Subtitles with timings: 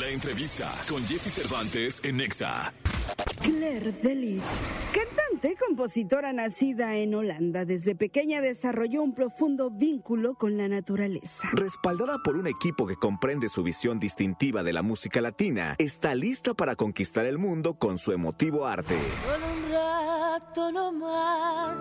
[0.00, 2.72] La entrevista con Jesse Cervantes en Nexa.
[3.42, 4.40] Claire Delich,
[4.94, 11.50] cantante, compositora nacida en Holanda, desde pequeña desarrolló un profundo vínculo con la naturaleza.
[11.52, 16.54] Respaldada por un equipo que comprende su visión distintiva de la música latina, está lista
[16.54, 18.96] para conquistar el mundo con su emotivo arte.
[19.26, 21.78] Solo un rato no más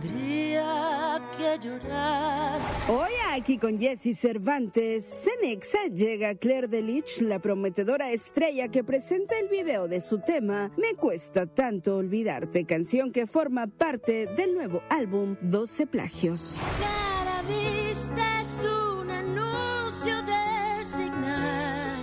[0.00, 0.91] tendría
[1.36, 2.60] que llorar.
[2.88, 9.48] Hoy aquí con Jesse Cervantes, Cenexa llega Claire Delich, la prometedora estrella que presenta el
[9.48, 15.36] video de su tema Me cuesta tanto olvidarte, canción que forma parte del nuevo álbum
[15.40, 16.58] 12 plagios.
[16.80, 22.02] Cara vista es un anuncio de señal.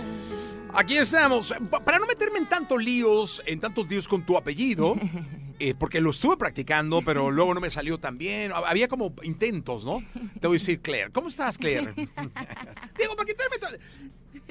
[0.72, 1.52] Aquí estamos.
[1.70, 4.96] Pa- Para no meterme en tantos líos, en tantos líos con tu apellido,
[5.60, 8.50] eh, porque lo estuve practicando, pero luego no me salió tan bien.
[8.50, 10.02] Hab- Había como intentos, ¿no?
[10.40, 11.10] Te voy a decir, Claire.
[11.12, 11.92] ¿Cómo estás, Claire?
[12.98, 13.70] Digo, para quitarme todo.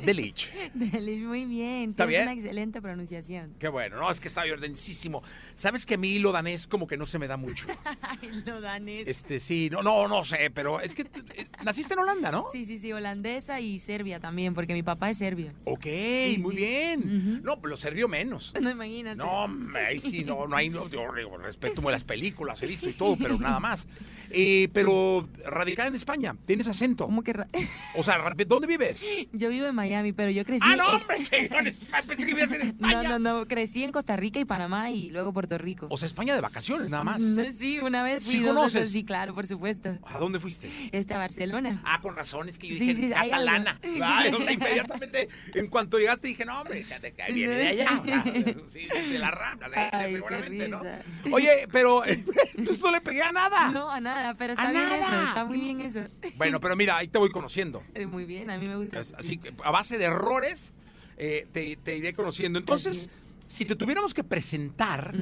[0.06, 0.52] Delich.
[0.80, 1.90] Muy bien.
[1.90, 2.24] ¿Está Tienes bien?
[2.24, 3.56] una excelente pronunciación.
[3.60, 5.22] Qué bueno, no, es que está ordensísimo.
[5.54, 7.66] Sabes que a mí lo danés como que no se me da mucho.
[8.46, 9.08] Lo danés.
[9.08, 12.46] Este, sí, no, no, no sé, pero es que eh, naciste en Holanda, ¿no?
[12.52, 15.52] Sí, sí, sí, holandesa y serbia también, porque mi papá es serbio.
[15.66, 15.86] Ok,
[16.40, 16.56] muy sí.
[16.56, 17.42] bien.
[17.44, 18.54] No, lo sirvió menos.
[18.60, 19.16] No imagínate.
[19.16, 22.94] No, ahí sí, no, no hay, no, yo digo, respeto las películas, he visto y
[22.94, 23.88] todo, pero nada más.
[24.32, 27.06] Eh, pero radicada en España, tienes acento.
[27.06, 27.34] ¿Cómo que
[27.96, 28.98] O sea, ¿dónde vives?
[29.32, 30.64] Yo vivo en Miami, pero yo crecí.
[30.66, 31.72] Ah, no, hombre, España,
[32.08, 33.04] pensé que vivías en España.
[33.04, 35.88] No, no, no, crecí en Costa Rica y Panamá y luego Puerto Rico.
[35.90, 37.22] O sea, España de vacaciones, nada más.
[37.58, 38.74] Sí, una vez fui ¿Sí dos conoces?
[38.74, 39.98] veces, sí, claro, por supuesto.
[40.06, 40.70] ¿A dónde fuiste?
[40.92, 41.82] Este a Barcelona.
[41.86, 43.32] Ah, con razón, es que yo Sí, dije sí, algo.
[43.32, 43.80] catalana.
[44.04, 47.68] Ay, o sea, inmediatamente, en cuanto llegaste, dije, no, hombre, ya te cae, viene de
[47.68, 48.04] allá.
[48.70, 50.82] Sí, de la rambla, de, seguramente, ¿no?
[51.32, 53.70] Oye, pero entonces no le pegué a nada.
[53.72, 54.98] No, a nada, pero ¡A está bien nada!
[54.98, 56.02] eso, está muy bien eso.
[56.38, 57.82] Bueno, pero mira, ahí te voy conociendo.
[57.94, 59.02] Eh, Muy bien, a mí me gusta.
[59.18, 60.74] Así que a base de errores
[61.18, 62.60] eh, te, te iré conociendo.
[62.60, 63.22] Entonces, es.
[63.48, 65.14] si te tuviéramos que presentar.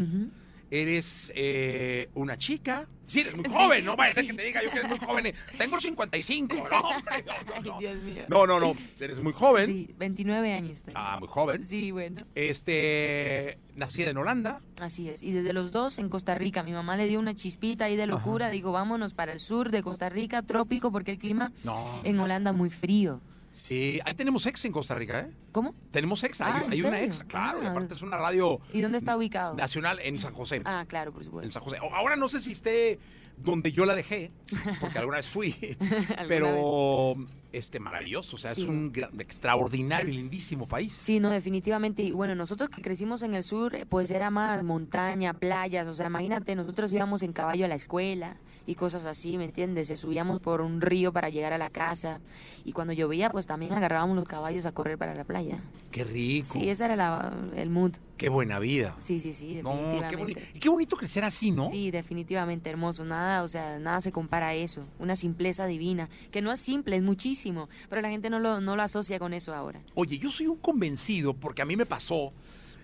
[0.72, 2.88] Eres eh, una chica.
[3.06, 5.00] Sí, eres muy joven, no vaya a ser que te diga yo que eres muy
[5.00, 5.34] joven.
[5.58, 7.76] Tengo 55, no, hombre, no, no, no.
[7.78, 8.24] Ay, Dios mío.
[8.28, 9.66] No, no, no, eres muy joven.
[9.66, 11.00] Sí, 29 años tengo.
[11.00, 11.64] Ah, muy joven.
[11.64, 12.26] Sí, bueno.
[12.36, 14.62] Este, nacida en Holanda.
[14.82, 15.24] Así es.
[15.24, 16.64] Y desde los dos en Costa Rica.
[16.64, 18.50] Mi mamá le dio una chispita ahí de locura.
[18.50, 22.02] Digo, vámonos para el sur de Costa Rica, trópico, porque el clima No.
[22.04, 23.22] en Holanda muy frío.
[23.64, 25.32] Sí, ahí tenemos ex en Costa Rica, ¿eh?
[25.52, 25.74] ¿Cómo?
[25.92, 27.72] Tenemos ex, hay, Ah, ¿en hay una ex, claro, y Ah.
[27.72, 29.56] aparte es una radio ¿Y dónde está ubicado?
[29.56, 30.62] nacional en San José.
[30.66, 31.52] Ah, claro, por en supuesto.
[31.52, 31.78] San José.
[31.94, 33.00] Ahora no sé si esté
[33.38, 34.32] donde yo la dejé,
[34.80, 35.56] porque alguna vez fui,
[36.28, 37.16] pero
[37.52, 38.64] este maravilloso, o sea, Sí.
[38.64, 40.96] es un gran- extraordinario lindísimo país.
[41.00, 42.02] Sí, no, definitivamente.
[42.04, 45.88] Y bueno, nosotros que crecimos en el sur, pues era más montaña, playas.
[45.88, 49.88] O sea, imagínate, nosotros íbamos en caballo a la escuela y cosas así, ¿me entiendes?
[49.88, 52.20] Se subíamos por un río para llegar a la casa.
[52.66, 55.58] Y cuando llovía, pues también agarrábamos los caballos a correr para la playa.
[55.90, 57.94] Qué rico, Sí, ese era la- el mood.
[58.18, 58.94] qué buena vida.
[59.00, 60.10] Sí, sí, sí, No, definitivamente.
[60.10, 60.40] qué bonito.
[60.54, 61.70] Y qué bonito crecer así, ¿no?
[61.70, 63.06] Sí, definitivamente hermoso.
[63.06, 64.86] Nada, o sea, nada se compara a eso.
[65.00, 68.76] Una simpleza divina, que no es simple, es muchísimo, pero la gente no lo, no
[68.76, 69.82] lo asocia con eso ahora.
[69.96, 72.34] Oye, yo soy un convencido, porque a mí me pasó,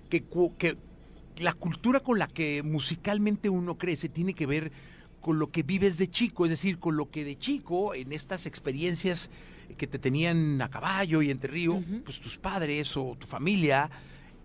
[0.10, 0.78] que, cu- que
[1.40, 4.72] la cultura con la que musicalmente uno crece tiene que ver
[5.24, 8.46] con lo que vives de chico, es decir, con lo que de chico, en estas
[8.46, 9.30] experiencias
[9.78, 13.90] que te tenían a caballo y entre río, pues tus padres o tu familia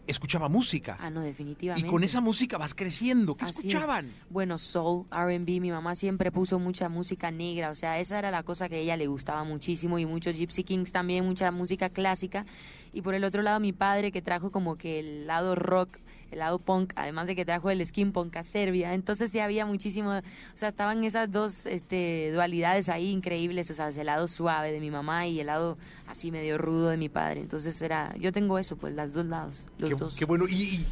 [0.06, 0.96] escuchaba música.
[1.00, 1.90] Ah, no, y definitivamente.
[1.90, 3.36] con esa música vas creciendo.
[3.36, 3.74] ¿Qué Así es.
[3.74, 4.08] escuchaban?
[4.30, 8.44] Bueno, soul, R&B, mi mamá siempre puso mucha música negra, o sea, esa era la
[8.44, 12.46] cosa que a ella le gustaba muchísimo y muchos Gypsy Kings también, mucha música clásica.
[12.92, 15.98] Y por el otro lado mi padre que trajo como que el lado rock,
[16.30, 18.94] el lado punk, además de que trajo el skin punk a Serbia.
[18.94, 20.22] Entonces sí había muchísimo, o
[20.56, 24.90] sea, estaban esas dos este, dualidades ahí increíbles, o sea, el lado suave de mi
[24.90, 27.40] mamá y el lado así medio rudo de mi padre.
[27.40, 30.16] Entonces era, yo tengo eso, pues, los dos lados, los qué, dos.
[30.16, 30.46] qué bueno.
[30.48, 30.86] Y, y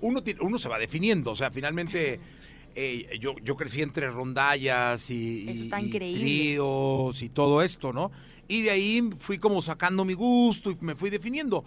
[0.00, 1.30] uno, tiene- uno se va definiendo.
[1.30, 2.20] O sea, finalmente
[2.74, 8.10] eh, yo, yo crecí entre rondallas y, y- está y tríos y todo esto, ¿no?
[8.48, 11.64] Y de ahí fui como sacando mi gusto y me fui definiendo.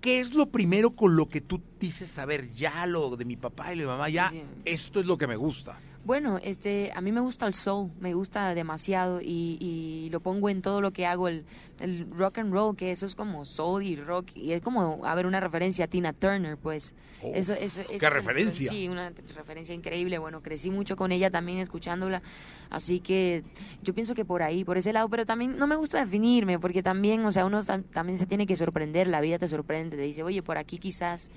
[0.00, 3.36] ¿Qué es lo primero con lo que tú dices, a ver, ya lo de mi
[3.36, 4.42] papá y de mi mamá, ya Sí.
[4.64, 5.78] esto es lo que me gusta?
[6.06, 10.48] Bueno, este, a mí me gusta el soul, me gusta demasiado y, y lo pongo
[10.48, 11.44] en todo lo que hago, el,
[11.80, 15.14] el rock and roll, que eso es como soul y rock, y es como, a
[15.16, 16.94] ver, una referencia a Tina Turner, pues.
[17.22, 18.70] Uf, eso, eso- qué referencia.
[18.70, 22.22] sí, una referencia increíble, bueno, crecí mucho con ella también escuchándola,
[22.70, 23.42] así que
[23.82, 26.84] yo pienso que por ahí, por ese lado, pero también no me gusta definirme, porque
[26.84, 30.04] también, o sea, uno tam- también se tiene que sorprender, la vida te sorprende, te
[30.04, 31.32] dice, oye, por aquí quizás,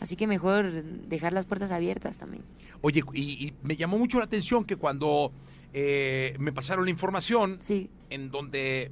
[0.00, 2.42] así que mejor dejar las puertas abiertas también.
[2.86, 5.32] Oye, y, y me llamó mucho la atención que cuando
[5.72, 7.88] eh, me pasaron la información Sí.
[8.10, 8.90] en donde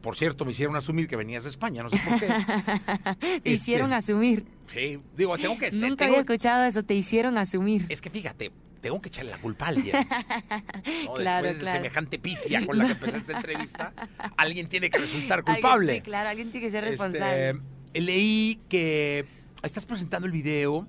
[0.00, 2.26] por cierto, me hicieron asumir que venías de España, no sé por qué.
[3.20, 4.46] Te Este, hicieron asumir.
[4.72, 5.70] Sí, digo, tengo que...
[5.72, 7.84] Nunca tengo- había escuchado eso, te hicieron asumir.
[7.90, 8.50] Es que fíjate,
[8.80, 9.94] tengo que echarle la culpa a alguien.
[9.94, 11.12] ¿no?
[11.16, 11.78] Claro, Después de claro.
[11.78, 13.92] semejante pifia con la que empecé esta entrevista,
[14.38, 15.96] alguien tiene que resultar culpable.
[15.96, 17.60] sí, claro, alguien tiene que ser Este, responsable.
[17.92, 19.26] leí que
[19.62, 20.88] estás presentando el video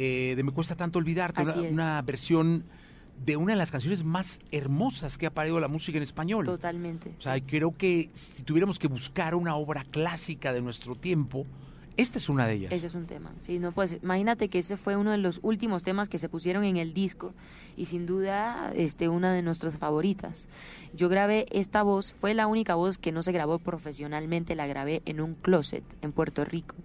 [0.00, 1.42] eh, de Me cuesta tanto olvidarte,
[1.72, 2.62] una versión
[3.26, 6.44] de una de las canciones más hermosas que ha parido la música en español.
[6.44, 7.14] Totalmente.
[7.18, 11.46] O sea, creo que si tuviéramos que buscar una obra clásica de nuestro tiempo,
[11.96, 12.72] esta es una de ellas.
[12.72, 13.32] Ese es un tema.
[13.40, 16.62] Sí, no, pues imagínate que ese fue uno de los últimos temas que se pusieron
[16.62, 17.34] en el disco
[17.76, 20.46] y sin duda este una de nuestras favoritas.
[20.94, 25.02] Yo grabé esta voz, fue la única voz que no se grabó profesionalmente, la grabé
[25.06, 26.76] en un closet en Puerto Rico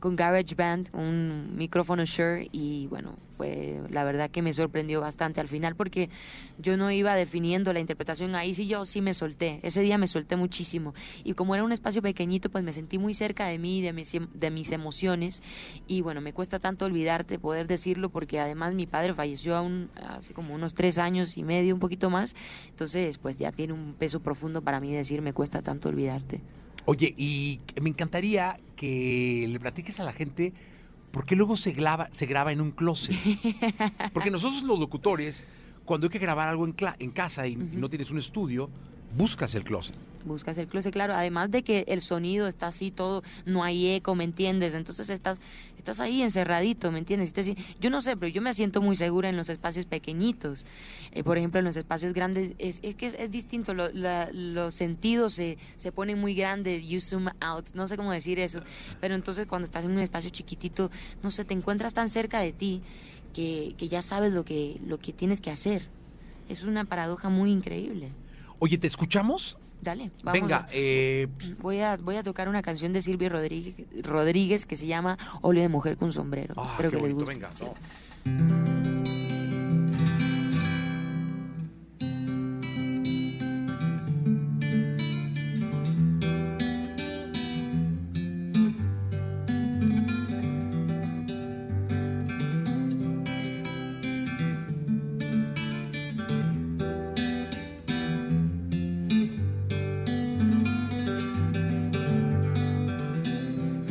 [0.00, 5.48] con GarageBand, un micrófono Shure y bueno, fue la verdad que me sorprendió bastante al
[5.48, 6.10] final porque
[6.58, 9.60] yo no iba definiendo la interpretación ahí sí yo sí me solté.
[9.62, 13.14] Ese día me solté muchísimo y como era un espacio pequeñito, pues me sentí muy
[13.14, 15.42] cerca de mí, de mis, em- de mis emociones
[15.86, 20.34] y bueno, me cuesta tanto olvidarte poder decirlo porque además mi padre falleció aún hace
[20.34, 22.34] como unos tres años y medio, un poquito más,
[22.70, 26.40] entonces pues ya tiene un peso profundo para mí decir me cuesta tanto olvidarte.
[26.90, 30.52] Oye, y me encantaría que le platiques a la gente
[31.12, 33.14] por qué luego se graba, se graba en un closet.
[34.12, 35.46] Porque nosotros los locutores,
[35.84, 38.70] cuando hay que grabar algo en, en casa y, y no tienes un estudio,
[39.16, 39.94] buscas el closet.
[40.24, 41.14] Buscas el closet, claro.
[41.14, 44.74] Además de que el sonido está así todo, no hay eco, ¿me entiendes?
[44.74, 45.40] Entonces estás,
[45.78, 47.32] estás ahí encerradito, ¿me entiendes?
[47.80, 50.66] Yo no sé, pero yo me siento muy segura en los espacios pequeñitos.
[51.12, 53.72] Eh, por ejemplo, en los espacios grandes, es, que es, distinto.
[53.74, 58.60] los sentidos se, se ponen muy grandes, you zoom out, no sé cómo decir eso.
[59.00, 60.90] Pero entonces cuando estás en un espacio chiquitito,
[61.22, 62.82] no sé, te encuentras tan cerca de ti
[63.32, 65.88] que, que ya sabes lo que, lo que tienes que hacer.
[66.50, 68.12] Es una paradoja muy increíble.
[68.60, 69.58] Oye, ¿te escuchamos?
[69.82, 71.26] Dale, vamos Venga, a- eh,
[71.60, 75.62] Voy a, voy a tocar una canción de Silvia Rodríguez, Rodríguez que se llama Óleo
[75.62, 76.54] de Mujer con Sombrero.
[76.58, 77.32] ah, Espero que les guste.
[77.32, 78.79] venga, no.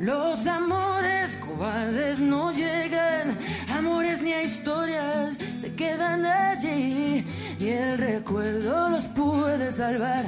[0.00, 3.36] Los amores cobardes no llegan,
[3.76, 7.26] amores ni a historias se quedan allí.
[7.58, 10.24] Ni el recuerdo los puede salvar,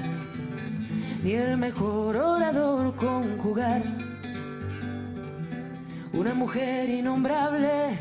[1.23, 3.83] ni el mejor orador conjugar.
[6.15, 7.97] Una mujer innombrable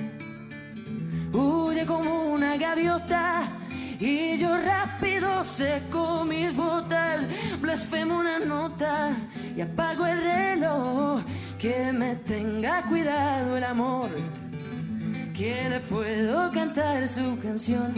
[1.32, 3.44] huye como una gaviota.
[4.00, 7.28] Y yo rápido seco mis botas,
[7.62, 9.10] blasfemo una nota
[9.58, 9.99] y apago
[12.39, 14.10] tenga cuidado el amor,
[15.36, 17.93] que le puedo cantar su canción.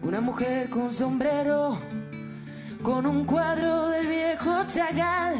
[0.00, 1.76] Una mujer con sombrero,
[2.84, 5.34] con un cuadro del viejo Chagall,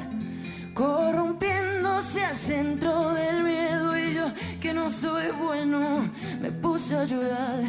[0.74, 3.96] corrompiéndose al centro del miedo.
[3.96, 4.24] Y yo,
[4.60, 6.10] que no soy bueno,
[6.40, 7.60] me puse a llorar.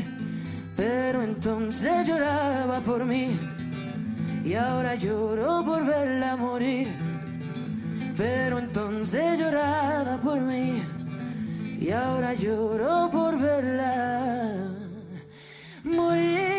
[0.76, 3.38] Pero entonces lloraba por mí
[4.44, 7.17] y ahora lloro por verla morir.
[8.18, 10.82] Pero entonces lloraba por mí
[11.80, 14.56] y ahora lloro por verla
[15.84, 16.58] morir.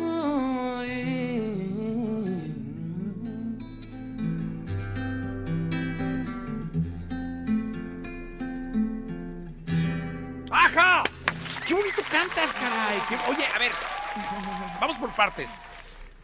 [0.00, 1.18] Morir.
[10.52, 11.02] ¡Ajá!
[11.66, 13.02] ¡Qué bonito cantas, caray!
[13.28, 13.72] Oye, a ver,
[14.80, 15.50] vamos por partes.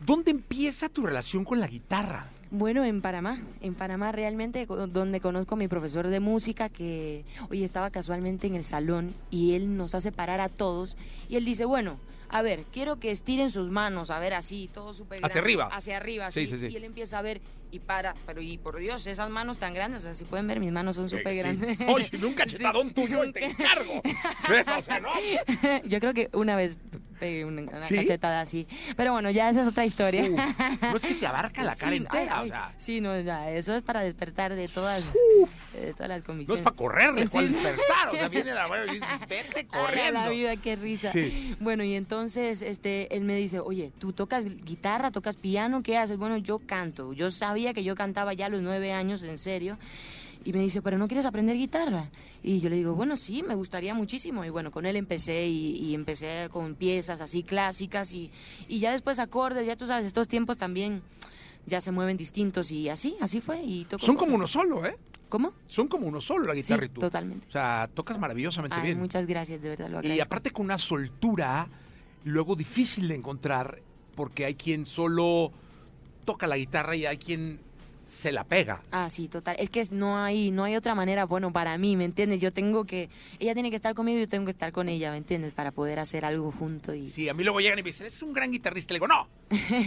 [0.01, 2.27] ¿Dónde empieza tu relación con la guitarra?
[2.51, 7.65] Bueno, en Panamá, en Panamá realmente, donde conozco a mi profesor de música que hoy
[7.65, 10.97] estaba casualmente en el salón y él nos hace parar a todos
[11.29, 11.99] y él dice, bueno,
[12.29, 15.69] a ver, quiero que estiren sus manos, a ver así, todo súper Hacia arriba.
[15.73, 16.73] Hacia arriba, Sí, sí, sí, sí.
[16.73, 20.03] Y él empieza a ver y para, pero y por Dios, esas manos tan grandes,
[20.03, 21.39] o sea, si pueden ver, mis manos son súper Sí.
[21.41, 21.77] grandes.
[21.89, 24.01] Oye, un cachetadón tuyo y te encargo.
[24.01, 25.09] o sea, ¿no?
[25.85, 26.77] Yo creo que una vez
[27.15, 27.97] pegué una, una ¿Sí?
[27.97, 28.67] cachetada así.
[28.97, 30.23] Pero bueno, ya esa es otra historia.
[30.25, 30.41] Uf,
[30.83, 32.75] no es que te abarca la cara Sí, entera, ay, o sea.
[32.77, 35.03] Sí, no, ya, eso es para despertar de todas,
[35.75, 36.61] de todas las No convicciones.
[36.61, 37.39] es para correr, Sí.
[37.39, 38.09] despertar.
[38.13, 40.13] O sea, viene la mano y dice, vete Ay, corriendo.
[40.21, 41.13] la vida, qué risa.
[41.61, 45.83] Bueno, y entonces este, él me dice, oye, ¿tú tocas guitarra, tocas piano?
[45.83, 46.17] ¿Qué haces?
[46.17, 47.13] Bueno, yo canto.
[47.13, 49.79] Yo sabía que yo cantaba ya a los nueve años, en serio.
[50.45, 52.11] Y me dice, ¿pero no quieres aprender guitarra?
[52.43, 54.45] Y yo le digo, bueno, sí, me gustaría muchísimo.
[54.45, 58.31] Y bueno, con él empecé y, y empecé con piezas así clásicas y,
[58.69, 61.03] y ya después acordes, ya tú sabes, estos tiempos también
[61.67, 63.63] ya se mueven distintos y así, así fue.
[63.63, 64.97] Y toco Son como uno solo, ¿eh?
[65.31, 65.55] ¿Cómo?
[65.67, 67.01] Son como uno solo la guitarra Sí, y tú.
[67.01, 67.49] totalmente.
[67.49, 68.99] O sea, tocas maravillosamente Ay, bien.
[69.01, 70.25] muchas gracias, de verdad, lo Y agradezco.
[70.25, 71.67] aparte con una soltura,
[72.25, 73.81] luego difícil de encontrar,
[74.15, 75.53] porque hay quien solo
[76.27, 77.59] toca la guitarra y hay quien
[78.05, 78.83] se la pega.
[78.91, 79.57] Ah, sí, total.
[79.59, 82.41] Es que es- no hay, no hay otra manera, bueno, para mí, ¿me entiendes?
[82.41, 83.09] Yo tengo que,
[83.39, 85.53] ella tiene que estar conmigo y yo tengo que estar con ella, ¿me entiendes?
[85.55, 87.11] Para poder hacer algo junto y...
[87.11, 88.93] Sí, a mí luego llegan y me dicen, es un gran guitarrista.
[88.93, 89.29] Le digo, no,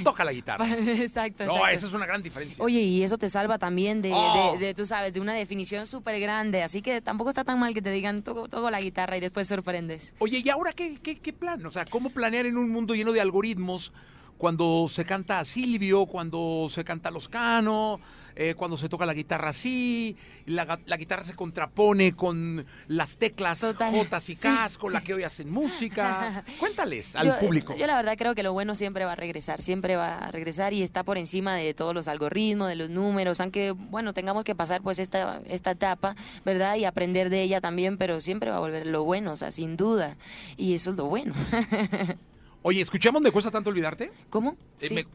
[0.03, 0.65] toca la guitarra.
[0.71, 1.73] exacto, No, exacto.
[1.75, 2.63] esa es una gran diferencia.
[2.63, 4.57] Oye, y eso te salva también de, Oh.
[4.59, 6.63] de, de, tú sabes, de una definición súper grande.
[6.63, 9.47] Así que tampoco está tan mal que te digan, toco, toco la guitarra y después
[9.47, 10.15] sorprendes.
[10.19, 11.65] Oye, ¿y ahora qué, qué, qué plan?
[11.65, 13.91] O sea, ¿cómo planear en un mundo lleno de algoritmos
[14.37, 17.99] cuando se canta a Silvio, cuando se canta a Loscano,
[18.35, 20.15] eh, cuando se toca la guitarra así,
[20.45, 23.91] la, la guitarra se contrapone con las teclas Total.
[23.93, 24.47] Jotas y Sí,
[24.79, 25.05] con la sí.
[25.07, 26.43] que hoy hacen música?
[26.59, 27.75] Cuéntales al yo, público.
[27.75, 30.73] Yo la verdad creo que lo bueno siempre va a regresar, siempre va a regresar
[30.73, 34.53] y está por encima de todos los algoritmos, de los números, aunque bueno, tengamos que
[34.53, 36.15] pasar pues esta, esta etapa,
[36.45, 36.75] ¿verdad?
[36.75, 39.77] Y aprender de ella también, pero siempre va a volver lo bueno, o sea, sin
[39.77, 40.15] duda.
[40.57, 41.33] Y eso es lo bueno.
[42.67, 44.11] Oye, ¿escuchamos Me Cuesta Tanto Olvidarte?
[44.29, 44.57] ¿Cómo?
[44.81, 44.93] Eh, Sí.
[44.93, 45.05] me-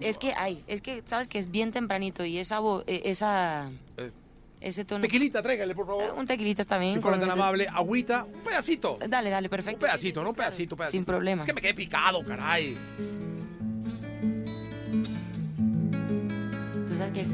[0.00, 3.70] Es que hay, es que sabes que es bien tempranito y esa vo- eh, esa
[3.96, 4.10] Eh,
[4.60, 6.18] ese tono Tequilita, tráigale, por Eh, favor.
[6.18, 7.68] un tequilita está bien Si fuera con tan ese- amable.
[7.72, 8.98] Agüita, un pedacito.
[9.08, 9.78] Dale, dale, Un perfecto.
[9.86, 10.30] pedacito, ¿no?
[10.30, 10.98] Un pedacito, un pedacito.
[10.98, 11.42] Sin problema.
[11.42, 12.74] Es que me quedé picado, caray.
[16.88, 17.24] Tú sabes que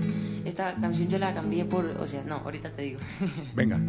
[0.45, 3.01] esta canción yo la cambié por, o sea, no, ahorita te digo.
[3.55, 3.77] Venga.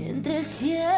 [0.00, 0.90] Entre el cielo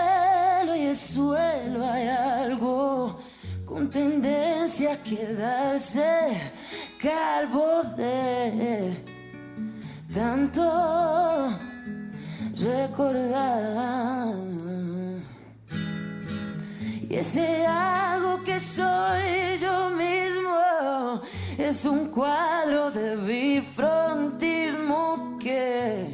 [0.88, 3.18] el suelo hay algo
[3.64, 6.28] con tendencia a quedarse
[6.98, 8.92] calvo de
[10.14, 11.58] tanto
[12.60, 14.34] recordar.
[17.08, 21.20] Y ese algo que soy yo mismo
[21.58, 26.06] es un cuadro de bifrontismo que,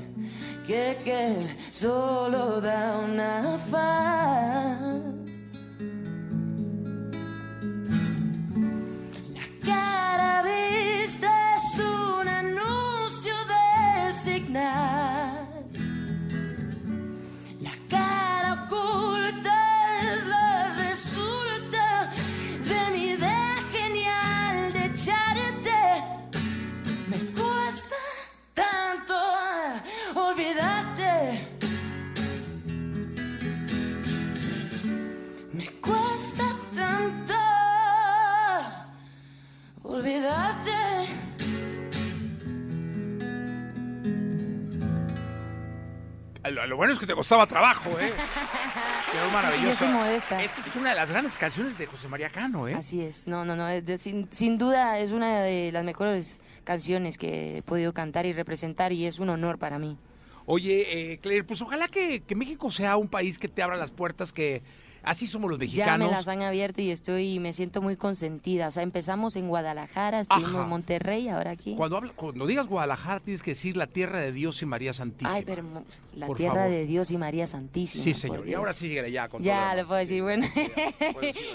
[0.66, 1.36] que, que
[1.70, 4.21] solo da una faz.
[46.54, 48.12] Lo, lo bueno es que te costaba trabajo, ¿eh?
[49.12, 49.68] Quedó maravillosa.
[49.70, 50.42] yo soy modesta.
[50.42, 52.74] Esta es una de las grandes canciones de José María Cano, ¿eh?
[52.74, 57.18] Así es, no, no, no, de- sin, sin duda es una de las mejores canciones
[57.18, 59.98] que he podido cantar y representar y es un honor para mí.
[60.46, 63.90] Oye, eh, Claire, pues ojalá que, que México sea un país que te abra las
[63.90, 64.62] puertas, que
[65.02, 66.08] así somos los Ya mexicanos.
[66.10, 68.68] me las han abierto y estoy, me siento muy consentida.
[68.68, 70.62] O sea, empezamos en Guadalajara, estuvimos Ajá.
[70.64, 71.74] en Monterrey, ahora aquí.
[71.76, 75.34] Cuando, habla- cuando digas Guadalajara, tienes que decir la tierra de Dios y María Santísima.
[75.34, 75.64] Ay, pero
[76.14, 76.70] la Por tierra favor.
[76.70, 78.04] de Dios y María Santísima.
[78.04, 78.46] Sí, señor.
[78.48, 80.46] Y ahora sí síguele ya con todo Ya, lo lo puedo decir, bueno.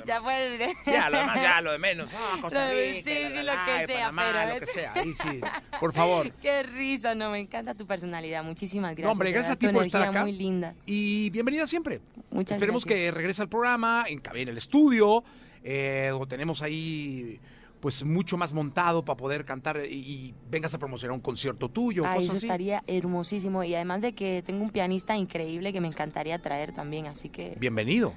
[0.06, 0.76] ya puedes decir.
[0.86, 2.10] Ya, lo demás, ya, lo de menos.
[2.14, 4.66] Ah, Costa Rica, sí, la, sí, la, lo la, que sea, Panamá, pero- lo que
[4.66, 4.94] sea.
[5.04, 5.40] Sí,
[5.80, 6.32] por favor.
[6.42, 8.44] Qué risa, no, me encanta tu personalidad.
[8.44, 9.06] Muchísimas gracias.
[9.06, 10.22] No, hombre, gracias a ti por estar acá.
[10.22, 10.74] muy linda.
[10.86, 12.02] Y bienvenida siempre.
[12.30, 13.06] Muchas Esperemos gracias.
[13.06, 15.24] que regrese al programa, en, en el estudio,
[15.64, 17.40] eh, donde tenemos ahí
[17.80, 22.02] pues mucho más montado para poder cantar y, y vengas a promocionar un concierto tuyo.
[22.04, 22.46] Cosas eso así.
[22.48, 23.64] estaría hermosísimo.
[23.64, 27.56] Y además de que tengo un pianista increíble que me encantaría traer también, así que
[27.60, 28.14] Bienvenido.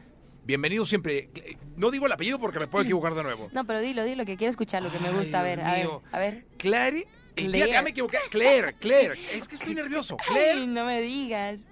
[0.46, 1.28] Bienvenido siempre.
[1.76, 3.50] No digo el apellido porque me puedo equivocar de nuevo.
[3.52, 5.40] No, pero dilo, dilo, que quiero escuchar lo que me Ay, gusta.
[5.40, 6.34] a ver, a ver, a ver.
[6.34, 7.06] Eh, Claire.
[7.36, 8.16] Ya, ya me equivoqué.
[8.30, 9.14] Claire, Claire.
[9.34, 10.16] Es que estoy nervioso.
[10.20, 11.66] Ay, Claire no me digas.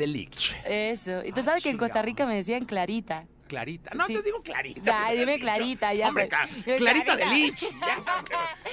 [0.00, 0.56] Delich.
[0.64, 1.22] Eso.
[1.24, 2.02] Y tú Ah, sabes que en Costa.
[2.02, 3.26] Rica me decían Clarita.
[3.46, 3.90] Clarita.
[3.94, 4.14] No, Sí.
[4.14, 5.06] te digo Clarita.
[5.06, 6.64] Ay, dime Clarita, ya, Hombre, pues.
[6.64, 7.18] Cla- Clarita.
[7.18, 7.52] Ya, hombre.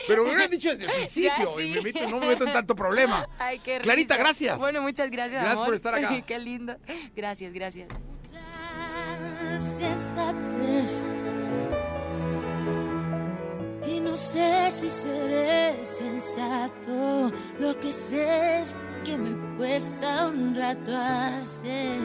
[0.07, 1.57] Pero me hubieran dicho desde el principio.
[1.57, 3.27] Ya, y me meto- no me meto en tanto problema.
[3.39, 4.24] Ay, qué Clarita, risa.
[4.24, 4.60] gracias.
[4.60, 5.65] Bueno, muchas gracias, Gracias amor.
[5.65, 6.22] por estar acá.
[6.27, 6.77] qué lindo.
[7.15, 7.88] Gracias, gracias.
[13.88, 17.31] Y no sé si seré sensato.
[17.60, 22.00] Lo que sé es que me cuesta un rato hacer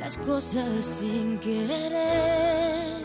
[0.00, 3.01] las cosas sin querer.